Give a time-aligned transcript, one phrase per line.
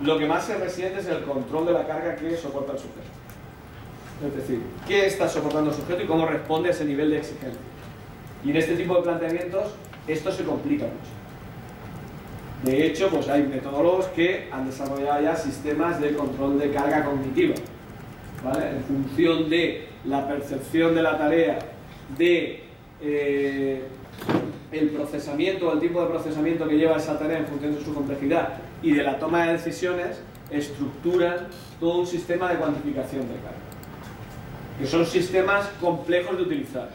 [0.00, 3.00] Lo que más se resiente es el control de la carga que soporta el sujeto.
[4.26, 7.60] Es decir, qué está soportando el sujeto y cómo responde a ese nivel de exigencia.
[8.44, 9.74] Y en este tipo de planteamientos
[10.06, 11.22] esto se complica mucho.
[12.64, 17.54] De hecho, pues hay metodólogos que han desarrollado ya sistemas de control de carga cognitiva,
[18.44, 18.70] ¿vale?
[18.70, 21.58] En función de la percepción de la tarea,
[22.16, 22.64] de
[23.02, 23.82] eh,
[24.70, 27.92] el procesamiento o el tipo de procesamiento que lleva esa tarea en función de su
[27.94, 30.20] complejidad y de la toma de decisiones,
[30.50, 31.48] estructuran
[31.80, 33.58] todo un sistema de cuantificación de carga.
[34.78, 36.90] Que son sistemas complejos de utilizar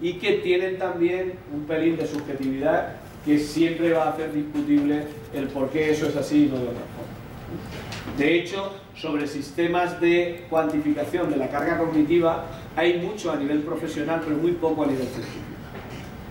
[0.00, 2.94] y que tienen también un pelín de subjetividad
[3.24, 5.02] que siempre va a hacer discutible
[5.34, 8.16] el por qué eso es así y no de otra forma.
[8.16, 12.44] De hecho, sobre sistemas de cuantificación de la carga cognitiva
[12.76, 15.44] hay mucho a nivel profesional, pero muy poco a nivel científico.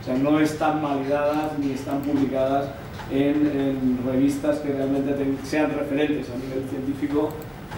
[0.01, 2.69] O sea, no están validadas ni están publicadas
[3.11, 7.29] en, revistas que realmente sean referentes a nivel científico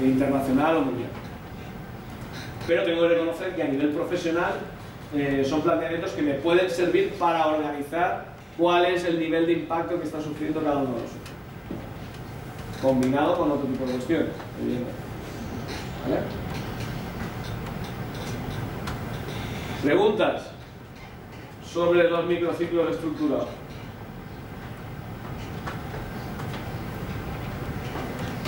[0.01, 1.09] e internacional o mundial.
[2.67, 4.53] Pero tengo que reconocer que a nivel profesional
[5.15, 8.25] eh, son planteamientos que me pueden servir para organizar
[8.57, 11.38] cuál es el nivel de impacto que está sufriendo cada uno de nosotros.
[12.81, 14.29] Combinado con otro tipo de cuestiones.
[19.83, 20.51] Preguntas
[21.65, 23.47] sobre los microciclos estructurados.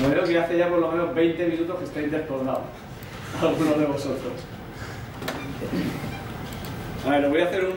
[0.10, 2.64] Veo que hace ya por lo menos 20 minutos que estáis descolgados,
[3.42, 4.34] algunos de vosotros.
[7.06, 7.70] A ver, voy a hacer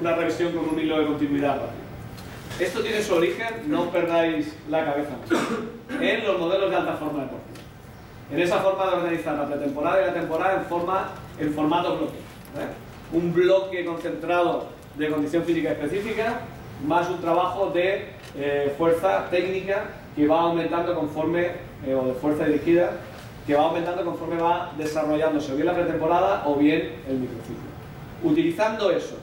[0.00, 1.60] una revisión con un hilo de continuidad.
[2.60, 5.10] Esto tiene su origen, no perdáis la cabeza,
[6.00, 7.62] en los modelos de alta forma deportiva.
[8.30, 11.08] En esa forma de organizar la pretemporada y la temporada en, forma,
[11.38, 12.18] en formato bloque.
[13.12, 16.40] Un bloque concentrado de condición física específica,
[16.86, 21.52] más un trabajo de eh, fuerza técnica que va aumentando conforme,
[21.86, 22.92] eh, o de fuerza dirigida,
[23.46, 27.72] que va aumentando conforme va desarrollándose o bien la pretemporada o bien el microciclo.
[28.22, 29.16] Utilizando eso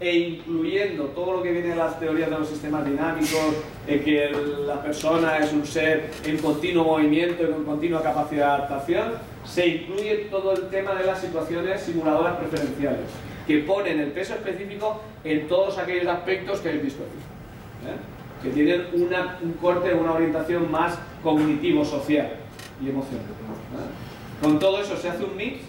[0.00, 3.54] e incluyendo todo lo que viene de las teorías de los sistemas dinámicos,
[3.86, 4.30] que
[4.66, 9.12] la persona es un ser en continuo movimiento y con continua capacidad de adaptación,
[9.44, 13.06] se incluye todo el tema de las situaciones simuladoras preferenciales,
[13.46, 17.98] que ponen el peso específico en todos aquellos aspectos que habéis visto aquí, ¿eh?
[18.42, 18.86] que tienen
[19.42, 22.30] un corte, una orientación más cognitivo-social
[22.82, 23.20] y emocional.
[23.20, 24.42] ¿eh?
[24.42, 25.60] Con todo eso se hace un mix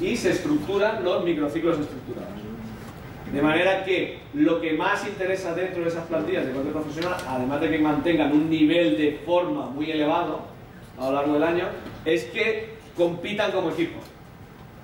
[0.00, 2.53] y se estructuran los microciclos estructurados.
[3.34, 7.60] De manera que lo que más interesa dentro de esas plantillas de cualquier profesional, además
[7.60, 10.42] de que mantengan un nivel de forma muy elevado
[10.96, 11.64] a lo largo del año,
[12.04, 13.98] es que compitan como equipo.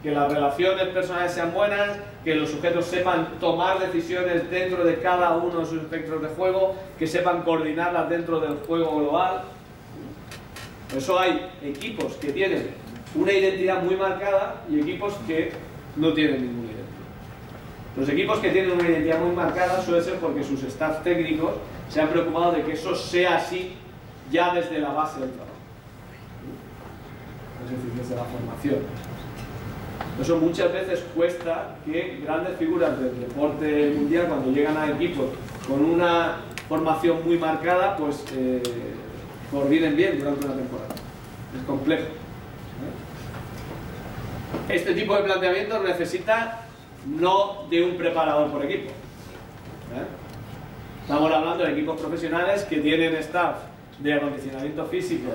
[0.03, 5.37] Que las relaciones personales sean buenas, que los sujetos sepan tomar decisiones dentro de cada
[5.37, 9.43] uno de sus espectros de juego, que sepan coordinarlas dentro del juego global.
[10.89, 12.71] Por eso hay equipos que tienen
[13.15, 15.53] una identidad muy marcada y equipos que
[15.95, 16.70] no tienen ninguna.
[18.01, 21.51] Los equipos que tienen una identidad muy marcada suele ser porque sus staff técnicos
[21.91, 23.75] se han preocupado de que eso sea así
[24.33, 25.53] ya desde la base del trabajo.
[27.63, 28.77] Es decir, desde la formación.
[30.19, 35.27] Eso muchas veces cuesta que grandes figuras del deporte mundial, cuando llegan a equipos
[35.69, 36.37] con una
[36.71, 38.63] formación muy marcada, pues eh,
[39.95, 40.95] bien durante una temporada.
[41.55, 42.07] Es complejo.
[44.71, 46.70] Este tipo de planteamiento necesita
[47.07, 48.91] no de un preparador por equipo.
[48.91, 50.07] ¿eh?
[51.03, 53.57] Estamos hablando de equipos profesionales que tienen staff
[53.99, 55.31] de acondicionamiento físico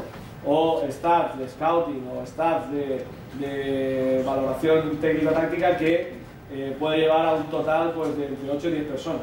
[0.46, 6.14] o staff de scouting o staff de, valoración técnico-táctica que
[6.52, 9.22] eh, puede llevar a un total pues, de entre 8 y 10 personas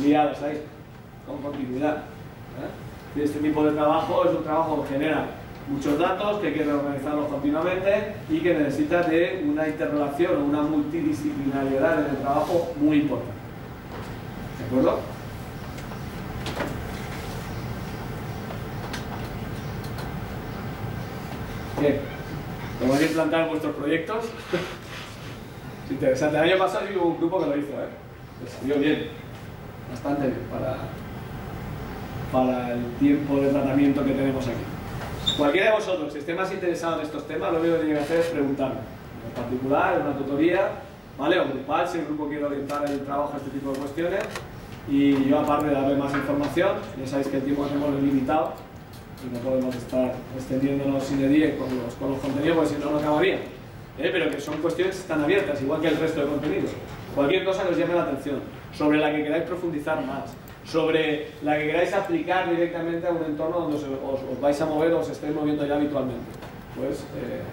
[0.00, 0.62] liadas ahí,
[1.26, 1.96] con continuidad.
[1.96, 3.22] ¿eh?
[3.22, 5.26] Este tipo de trabajo es un trabajo que genera
[5.68, 10.62] muchos datos, que hay que reorganizarlos continuamente y que necesita de una interrelación o una
[10.62, 13.32] multidisciplinariedad en el trabajo muy importante.
[14.58, 15.00] ¿De acuerdo?
[21.80, 22.00] Bien.
[22.80, 24.24] ¿Cómo a implantar vuestros proyectos?
[24.24, 26.36] es interesante.
[26.36, 27.88] El año pasado hubo un grupo que lo hizo, ¿eh?
[28.58, 29.08] salió bien.
[29.90, 30.76] Bastante bien para,
[32.32, 34.71] para el tiempo de tratamiento que tenemos aquí.
[35.36, 38.04] Cualquiera de vosotros, si esté más interesado en estos temas, lo único que tiene que
[38.04, 38.80] hacer es preguntarme.
[39.26, 40.70] En particular, en una tutoría,
[41.18, 41.40] ¿vale?
[41.40, 44.24] O grupal, si el grupo quiere orientar el trabajo a este tipo de cuestiones.
[44.88, 48.02] Y yo, aparte de darle más información, ya sabéis que el tiempo que tenemos es
[48.02, 48.52] limitado
[49.24, 52.90] y no podemos estar extendiéndonos sin edie con los, con los contenidos, porque si no,
[52.90, 53.38] no acabaría.
[53.98, 54.10] ¿eh?
[54.12, 56.68] pero que son cuestiones que están abiertas, igual que el resto de contenido.
[57.14, 58.40] Cualquier cosa que os llame la atención,
[58.72, 60.34] sobre la que queráis profundizar más,
[60.72, 65.00] sobre la que queráis aplicar directamente a un entorno donde os, vais a mover o
[65.00, 66.32] os estéis moviendo ya habitualmente,
[66.74, 67.44] pues eh,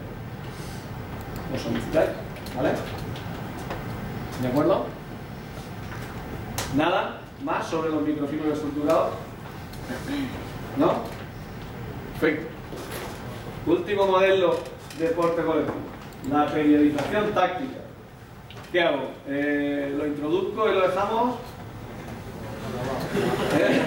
[1.54, 2.12] os solicitáis,
[2.56, 2.72] ¿vale?
[4.42, 4.86] ¿De acuerdo?
[6.78, 9.12] ¿Nada más sobre los microfibros estructurados?
[10.78, 11.04] ¿No?
[12.14, 12.48] Perfecto.
[13.66, 14.60] Último modelo
[14.98, 15.76] de deporte colectivo.
[16.32, 17.80] La periodización táctica.
[18.72, 19.12] ¿Qué hago?
[19.28, 21.36] Eh, ¿Lo introduzco y lo dejamos?
[23.60, 23.82] ¿Eh?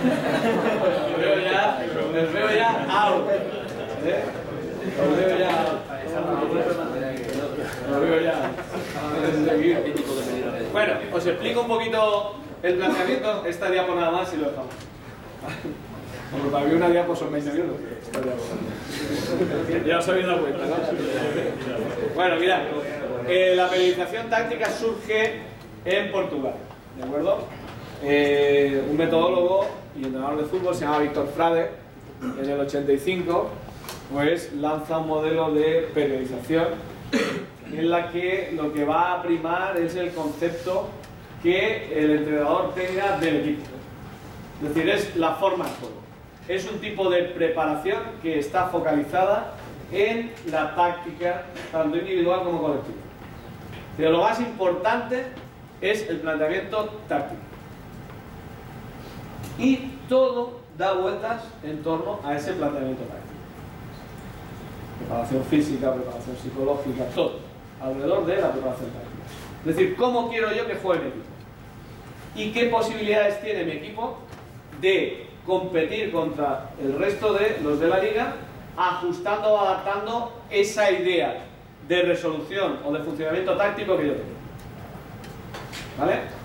[1.19, 1.79] Veo ya,
[2.27, 2.71] os veo ya
[3.05, 3.31] out.
[3.31, 4.23] ¿Eh?
[5.01, 5.51] Os veo ya
[7.93, 8.35] Os veo ya.
[10.73, 13.45] Bueno, os explico un poquito el planteamiento.
[13.47, 14.75] Esta diapo nada más y lo dejamos.
[16.31, 17.77] Como para mí una diapo son 20 minutos.
[19.87, 20.77] Ya os habéis dado cuenta, ¿no?
[22.15, 22.61] Bueno, mirad.
[23.29, 25.43] eh, la periodización táctica surge
[25.85, 26.55] en Portugal,
[26.97, 27.47] ¿de acuerdo?
[28.05, 29.67] Eh, un metodólogo
[29.97, 31.71] y entrenador de fútbol se llama Víctor Frade,
[32.41, 33.49] en el 85,
[34.13, 36.67] pues lanza un modelo de periodización
[37.73, 40.89] en la que lo que va a primar es el concepto
[41.43, 43.63] que el entrenador tenga del equipo.
[44.63, 45.95] Es decir, es la forma del juego.
[46.49, 49.55] Es un tipo de preparación que está focalizada
[49.93, 52.99] en la táctica, tanto individual como colectiva.
[53.97, 55.27] Pero lo más importante
[55.81, 57.52] es el planteamiento táctico.
[59.63, 59.77] Y
[60.09, 63.33] todo da vueltas en torno a ese planteamiento táctico.
[64.99, 67.39] Preparación física, preparación psicológica, todo.
[67.81, 69.23] Alrededor de la preparación táctica.
[69.61, 71.25] Es decir, ¿cómo quiero yo que juegue mi equipo?
[72.35, 74.19] ¿Y qué posibilidades tiene mi equipo
[74.81, 78.35] de competir contra el resto de los de la liga,
[78.77, 81.45] ajustando o adaptando esa idea
[81.87, 84.33] de resolución o de funcionamiento táctico que yo tengo?
[86.01, 86.42] ¿Vale?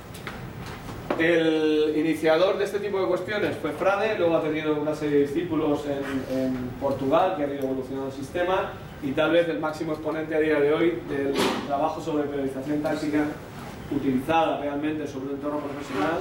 [1.19, 5.27] El iniciador de este tipo de cuestiones fue Frade, luego ha tenido una serie de
[5.27, 9.93] discípulos en, en Portugal que han ido evolucionando el sistema y tal vez el máximo
[9.93, 11.33] exponente a día de hoy del
[11.65, 13.25] trabajo sobre periodización táctica
[13.95, 16.19] utilizada realmente sobre un entorno profesional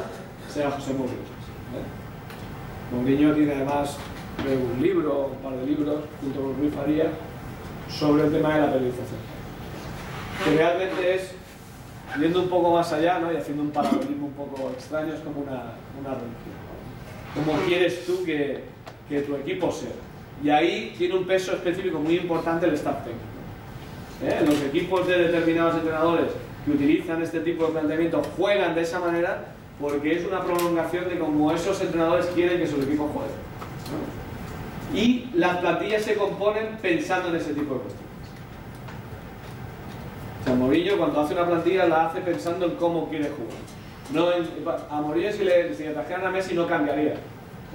[0.49, 1.19] sea José Mourinho.
[1.19, 2.93] ¿eh?
[2.93, 3.97] Mourinho tiene además
[4.45, 7.11] un libro, un par de libros, junto con Luis Faría,
[7.89, 9.21] sobre el tema de la periodización.
[10.45, 11.35] Que realmente es,
[12.19, 13.33] yendo un poco más allá ¿no?
[13.33, 16.57] y haciendo un paralelismo un poco extraño, es como una, una religión.
[17.35, 18.65] ¿Cómo quieres tú que,
[19.09, 19.91] que tu equipo sea?
[20.43, 23.25] Y ahí tiene un peso específico muy importante el staff técnico.
[24.23, 24.45] ¿Eh?
[24.47, 26.29] Los equipos de determinados entrenadores
[26.65, 31.19] que utilizan este tipo de planteamiento juegan de esa manera porque es una prolongación de
[31.19, 33.37] cómo esos entrenadores quieren que sus equipos jueguen.
[33.93, 34.99] ¿no?
[34.99, 38.06] Y las plantillas se componen pensando en ese tipo de cuestiones.
[40.47, 44.39] Sea, Morillo cuando hace una plantilla la hace pensando en cómo quiere jugar.
[44.91, 47.15] A Morillo si le, si le trajeran a Messi no cambiaría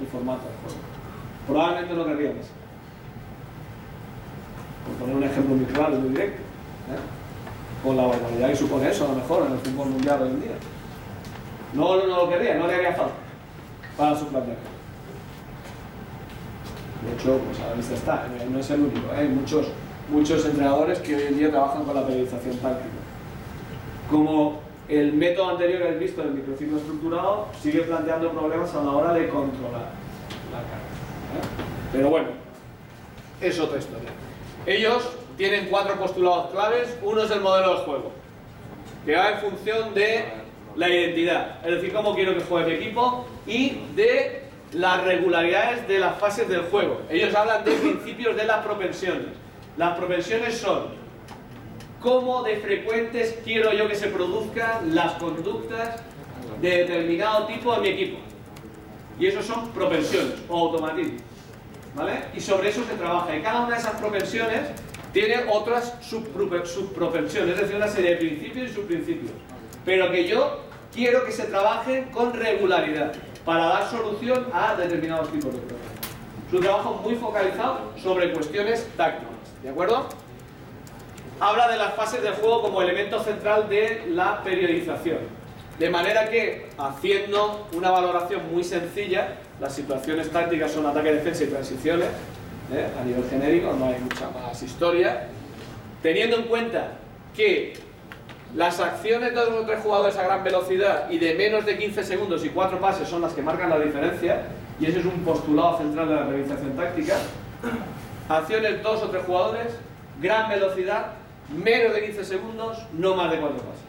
[0.00, 0.44] el formato.
[1.46, 2.50] Probablemente no querría Messi.
[4.86, 6.40] Por poner un ejemplo muy claro y muy directo.
[6.40, 7.84] ¿eh?
[7.84, 10.40] Con la barbaridad que supone eso, a lo mejor, en el fútbol mundial hoy en
[10.40, 10.52] día.
[11.74, 13.12] No, no, lo querría, no le haría falta
[13.96, 14.70] para su planteamiento.
[17.04, 19.18] De hecho, pues a la vista está, eh, no es el único, ¿eh?
[19.18, 19.66] hay muchos,
[20.08, 22.94] muchos entrenadores que hoy en día trabajan con la periodización táctica.
[24.10, 28.90] Como el método anterior que habéis visto del microciclo estructurado sigue planteando problemas a la
[28.90, 29.90] hora de controlar
[30.50, 30.92] la carga.
[31.38, 31.90] ¿eh?
[31.92, 32.28] Pero bueno,
[33.40, 34.10] es otra historia.
[34.66, 36.96] Ellos tienen cuatro postulados claves.
[37.02, 38.12] Uno es el modelo de juego,
[39.04, 40.24] que va en función de
[40.76, 45.98] la identidad, es decir, cómo quiero que juegue mi equipo y de las regularidades de
[45.98, 47.02] las fases del juego.
[47.10, 49.41] Ellos hablan de principios de las propensiones.
[49.76, 50.88] Las propensiones son
[52.00, 56.02] cómo de frecuentes quiero yo que se produzcan las conductas
[56.60, 58.18] de determinado tipo en mi equipo.
[59.18, 61.22] Y eso son propensiones o automatismos.
[61.94, 62.24] ¿Vale?
[62.34, 63.36] Y sobre eso se trabaja.
[63.36, 64.60] Y cada una de esas propensiones
[65.12, 69.30] tiene otras subprope- subpropensiones, es decir, una serie de principios y subprincipios.
[69.84, 70.60] Pero que yo
[70.94, 73.12] quiero que se trabajen con regularidad
[73.44, 75.92] para dar solución a determinados tipos de problemas.
[76.48, 79.32] Es un trabajo muy focalizado sobre cuestiones tácticas.
[79.62, 80.08] ¿De acuerdo?
[81.42, 85.18] habla de las fases del juego como elemento central de la periodización.
[85.78, 91.48] De manera que, haciendo una valoración muy sencilla, las situaciones tácticas son ataque, defensa y
[91.48, 92.08] transiciones,
[92.72, 92.86] ¿eh?
[93.00, 95.26] a nivel genérico, no hay mucha más historia,
[96.00, 96.92] teniendo en cuenta
[97.34, 97.72] que
[98.54, 102.04] las acciones de dos o tres jugadores a gran velocidad y de menos de 15
[102.04, 104.42] segundos y cuatro pases son las que marcan la diferencia,
[104.78, 107.16] y ese es un postulado central de la periodización táctica,
[108.38, 109.78] acciones dos o tres jugadores,
[110.20, 111.12] gran velocidad
[111.52, 113.82] menos de 15 segundos, no más de 4 pases.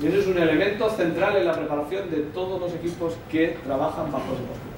[0.00, 4.10] Y eso es un elemento central en la preparación de todos los equipos que trabajan
[4.10, 4.74] bajo ese postulado.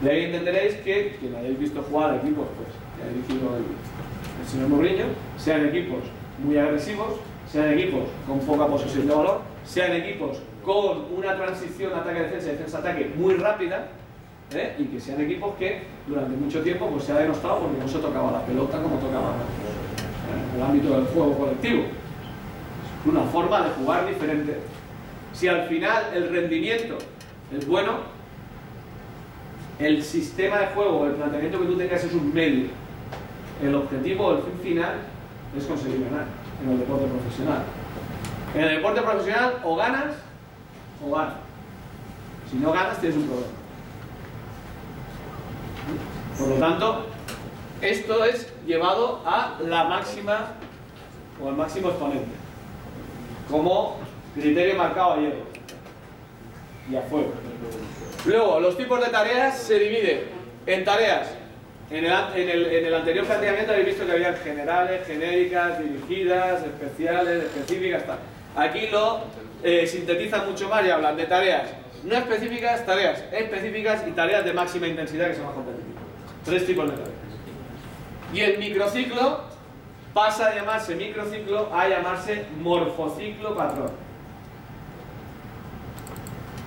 [0.00, 4.68] De ahí entenderéis que quien hayáis visto jugar equipos, pues, que ha dirigido el, señor
[4.68, 5.04] Morriño,
[5.36, 5.98] sean equipos
[6.42, 7.16] muy agresivos,
[7.50, 13.34] sean equipos con poca posesión de valor, sean equipos con una transición ataque-defensa defensa-ataque muy
[13.34, 13.88] rápida,
[14.52, 14.76] ¿eh?
[14.78, 17.98] y que sean equipos que durante mucho tiempo pues, se ha denostado porque no se
[17.98, 20.54] tocaba la pelota como tocaba ¿eh?
[20.54, 21.84] en el ámbito del juego colectivo.
[23.04, 24.58] Una forma de jugar diferente.
[25.32, 26.98] Si al final el rendimiento
[27.56, 28.18] es bueno,
[29.78, 32.66] el sistema de juego, el planteamiento que tú tengas es un medio.
[33.62, 34.94] El objetivo, el fin final,
[35.56, 36.26] es conseguir ganar
[36.62, 37.62] en el deporte profesional.
[38.54, 40.14] En el deporte profesional o ganas
[41.04, 41.34] o ganas.
[42.50, 43.57] Si no ganas tienes un problema.
[46.38, 47.06] Por lo tanto,
[47.80, 50.52] esto es llevado a la máxima
[51.42, 52.30] o al máximo exponente.
[53.50, 53.98] Como
[54.34, 55.34] criterio marcado ayer.
[56.90, 57.32] Y a fuego.
[58.24, 60.20] Luego, los tipos de tareas se dividen
[60.66, 61.28] en tareas.
[61.90, 68.18] En el, anterior planteamiento habéis visto que había generales, genéricas, dirigidas, especiales, específicas, tal.
[68.54, 69.20] Aquí lo
[69.62, 71.68] eh, sintetizan mucho más y hablan de tareas
[72.04, 75.97] no específicas, tareas específicas y tareas de máxima intensidad que son más competitivas.
[76.48, 76.96] Tres tipos de.
[78.32, 79.40] Y el microciclo
[80.14, 83.90] pasa a llamarse microciclo a llamarse morfociclo patrón.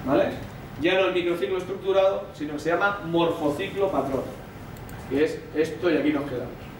[0.05, 0.51] ¿Vale?
[0.81, 4.23] ya no el microciclo estructurado, sino que se llama morfociclo patrón,
[5.09, 6.70] que es esto y aquí nos quedamos.